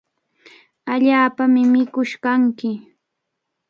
[0.93, 2.71] Allaapami mikush kanki.